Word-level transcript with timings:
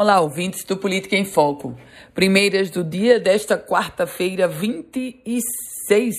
Olá, 0.00 0.20
ouvintes 0.20 0.62
do 0.62 0.76
Política 0.76 1.16
em 1.16 1.24
Foco. 1.24 1.76
Primeiras 2.14 2.70
do 2.70 2.84
dia 2.84 3.18
desta 3.18 3.58
quarta-feira, 3.58 4.46
26 4.46 6.14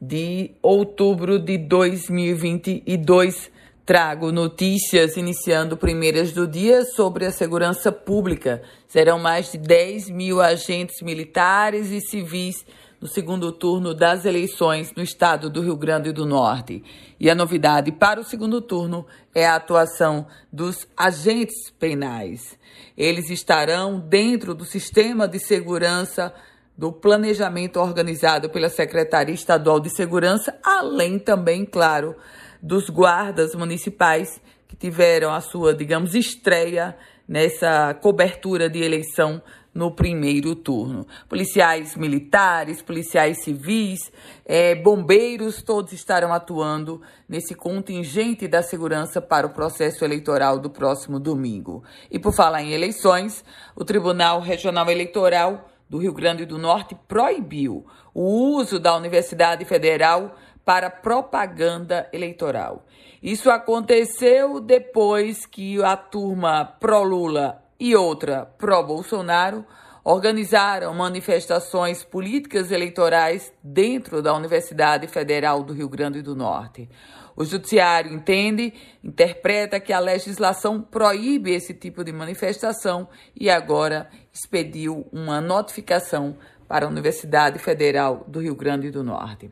de 0.00 0.52
outubro 0.62 1.38
de 1.38 1.58
2022. 1.58 3.50
Trago 3.84 4.32
notícias 4.32 5.18
iniciando 5.18 5.76
primeiras 5.76 6.32
do 6.32 6.48
dia 6.48 6.82
sobre 6.82 7.26
a 7.26 7.30
segurança 7.30 7.92
pública. 7.92 8.62
Serão 8.88 9.18
mais 9.18 9.52
de 9.52 9.58
10 9.58 10.08
mil 10.08 10.40
agentes 10.40 11.02
militares 11.02 11.90
e 11.90 12.00
civis 12.00 12.64
no 13.00 13.08
segundo 13.08 13.50
turno 13.50 13.94
das 13.94 14.26
eleições 14.26 14.92
no 14.94 15.02
estado 15.02 15.48
do 15.48 15.62
Rio 15.62 15.76
Grande 15.76 16.12
do 16.12 16.26
Norte. 16.26 16.84
E 17.18 17.30
a 17.30 17.34
novidade 17.34 17.90
para 17.90 18.20
o 18.20 18.24
segundo 18.24 18.60
turno 18.60 19.06
é 19.34 19.46
a 19.46 19.56
atuação 19.56 20.26
dos 20.52 20.86
agentes 20.96 21.70
penais. 21.70 22.58
Eles 22.96 23.30
estarão 23.30 23.98
dentro 23.98 24.54
do 24.54 24.66
sistema 24.66 25.26
de 25.26 25.38
segurança 25.38 26.34
do 26.76 26.92
planejamento 26.92 27.78
organizado 27.78 28.50
pela 28.50 28.68
Secretaria 28.68 29.34
Estadual 29.34 29.80
de 29.80 29.90
Segurança, 29.90 30.58
além 30.62 31.18
também, 31.18 31.64
claro, 31.64 32.14
dos 32.62 32.90
guardas 32.90 33.54
municipais 33.54 34.40
que 34.68 34.76
tiveram 34.76 35.32
a 35.32 35.40
sua, 35.40 35.74
digamos, 35.74 36.14
estreia 36.14 36.96
nessa 37.26 37.94
cobertura 37.94 38.68
de 38.68 38.82
eleição 38.82 39.42
no 39.72 39.90
primeiro 39.90 40.54
turno. 40.54 41.06
Policiais 41.28 41.96
militares, 41.96 42.82
policiais 42.82 43.42
civis, 43.42 44.12
é, 44.44 44.74
bombeiros, 44.74 45.62
todos 45.62 45.92
estarão 45.92 46.32
atuando 46.32 47.00
nesse 47.28 47.54
contingente 47.54 48.48
da 48.48 48.62
segurança 48.62 49.20
para 49.20 49.46
o 49.46 49.50
processo 49.50 50.04
eleitoral 50.04 50.58
do 50.58 50.70
próximo 50.70 51.20
domingo. 51.20 51.84
E 52.10 52.18
por 52.18 52.32
falar 52.32 52.62
em 52.62 52.72
eleições, 52.72 53.44
o 53.76 53.84
Tribunal 53.84 54.40
Regional 54.40 54.90
Eleitoral 54.90 55.68
do 55.88 55.98
Rio 55.98 56.12
Grande 56.12 56.44
do 56.44 56.58
Norte 56.58 56.96
proibiu 57.08 57.86
o 58.14 58.22
uso 58.56 58.78
da 58.78 58.96
Universidade 58.96 59.64
Federal 59.64 60.36
para 60.64 60.90
propaganda 60.90 62.08
eleitoral. 62.12 62.86
Isso 63.22 63.50
aconteceu 63.50 64.60
depois 64.60 65.44
que 65.44 65.82
a 65.82 65.96
turma 65.96 66.64
pró-Lula 66.64 67.62
e 67.80 67.96
outra 67.96 68.44
pró-Bolsonaro 68.44 69.64
organizaram 70.04 70.94
manifestações 70.94 72.04
políticas 72.04 72.70
eleitorais 72.70 73.52
dentro 73.62 74.22
da 74.22 74.34
Universidade 74.34 75.06
Federal 75.06 75.62
do 75.62 75.72
Rio 75.72 75.88
Grande 75.88 76.22
do 76.22 76.36
Norte. 76.36 76.88
O 77.36 77.44
judiciário 77.44 78.12
entende, 78.12 78.72
interpreta 79.02 79.80
que 79.80 79.92
a 79.92 79.98
legislação 79.98 80.80
proíbe 80.80 81.52
esse 81.52 81.72
tipo 81.72 82.04
de 82.04 82.12
manifestação 82.12 83.08
e 83.34 83.48
agora 83.48 84.10
expediu 84.32 85.06
uma 85.12 85.40
notificação 85.40 86.36
para 86.68 86.86
a 86.86 86.88
Universidade 86.88 87.58
Federal 87.58 88.24
do 88.28 88.40
Rio 88.40 88.54
Grande 88.54 88.90
do 88.90 89.02
Norte. 89.02 89.50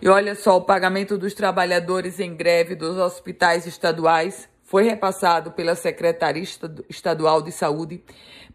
E 0.00 0.08
olha 0.08 0.34
só, 0.34 0.56
o 0.56 0.62
pagamento 0.62 1.16
dos 1.16 1.34
trabalhadores 1.34 2.20
em 2.20 2.34
greve 2.34 2.74
dos 2.74 2.96
hospitais 2.96 3.66
estaduais 3.66 4.48
foi 4.74 4.82
repassado 4.82 5.52
pela 5.52 5.76
Secretaria 5.76 6.42
Estadual 6.88 7.40
de 7.40 7.52
Saúde 7.52 8.02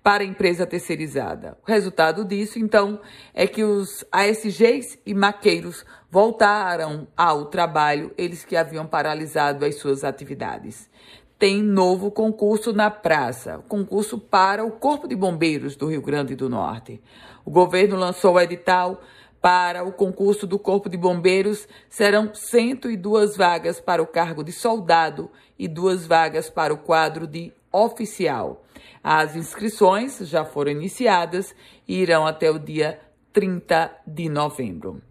para 0.03 0.22
a 0.22 0.25
empresa 0.25 0.67
terceirizada. 0.67 1.58
O 1.66 1.72
resultado 1.72 2.25
disso, 2.25 2.59
então, 2.59 3.00
é 3.34 3.48
que 3.48 3.64
os 3.64 4.03
ASGs 4.12 5.00
e 5.06 5.14
maqueiros 5.14 5.86
voltaram 6.12 7.08
ao 7.16 7.45
trabalho, 7.45 8.14
eles 8.17 8.44
que 8.44 8.58
haviam 8.58 8.86
paralisado 8.86 9.64
as 9.64 9.75
suas 9.75 10.03
atividades. 10.03 10.90
Tem 11.38 11.64
novo 11.64 12.12
concurso 12.12 12.73
na 12.73 12.92
praça, 12.92 13.64
concurso 13.70 14.20
para 14.20 14.66
o 14.66 14.72
Corpo 14.72 15.08
de 15.08 15.16
Bombeiros 15.16 15.78
do 15.78 15.88
Rio 15.88 16.02
Grande 16.02 16.36
do 16.36 16.50
Norte. 16.50 17.02
O 17.45 17.50
governo 17.50 17.95
lançou 17.95 18.34
o 18.34 18.42
edital 18.42 19.00
para 19.41 19.83
o 19.83 19.91
concurso 19.91 20.45
do 20.45 20.59
Corpo 20.59 20.89
de 20.89 20.97
Bombeiros, 20.97 21.67
serão 21.89 22.33
102 22.33 23.38
vagas 23.38 23.79
para 23.79 24.01
o 24.01 24.07
cargo 24.07 24.44
de 24.44 24.51
soldado 24.51 25.29
e 25.57 25.67
duas 25.67 26.05
vagas 26.05 26.50
para 26.50 26.73
o 26.73 26.77
quadro 26.77 27.25
de 27.25 27.53
oficial. 27.72 28.63
As 29.03 29.35
inscrições 29.35 30.19
já 30.19 30.44
foram 30.44 30.72
iniciadas 30.72 31.55
e 31.88 32.01
irão 32.01 32.28
até 32.28 32.51
o 32.51 32.59
dia 32.59 32.99
30 33.31 33.91
de 34.05 34.28
novembro. 34.28 35.01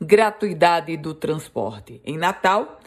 Gratuidade 0.00 0.96
do 0.96 1.14
transporte. 1.14 2.00
Em 2.04 2.16
Natal, 2.16 2.80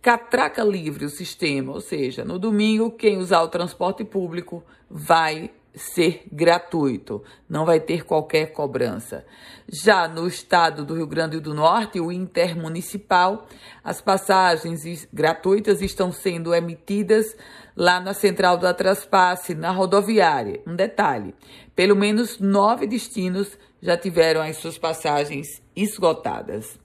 catraca 0.00 0.62
livre 0.62 1.04
o 1.04 1.10
sistema, 1.10 1.72
ou 1.72 1.80
seja, 1.80 2.24
no 2.24 2.38
domingo, 2.38 2.90
quem 2.92 3.18
usar 3.18 3.42
o 3.42 3.48
transporte 3.48 4.04
público 4.04 4.62
vai 4.88 5.50
ser 5.78 6.24
gratuito, 6.30 7.22
não 7.48 7.64
vai 7.64 7.80
ter 7.80 8.04
qualquer 8.04 8.52
cobrança. 8.52 9.24
Já 9.66 10.06
no 10.08 10.26
estado 10.26 10.84
do 10.84 10.94
Rio 10.94 11.06
Grande 11.06 11.40
do 11.40 11.54
Norte, 11.54 12.00
o 12.00 12.12
intermunicipal, 12.12 13.46
as 13.82 14.00
passagens 14.00 15.08
gratuitas 15.12 15.80
estão 15.80 16.12
sendo 16.12 16.54
emitidas 16.54 17.36
lá 17.76 18.00
na 18.00 18.12
central 18.12 18.58
da 18.58 18.74
Traspasse, 18.74 19.54
na 19.54 19.70
rodoviária. 19.70 20.60
Um 20.66 20.74
detalhe: 20.74 21.34
pelo 21.74 21.94
menos 21.94 22.38
nove 22.38 22.86
destinos 22.86 23.56
já 23.80 23.96
tiveram 23.96 24.42
as 24.42 24.56
suas 24.56 24.76
passagens 24.76 25.62
esgotadas. 25.76 26.78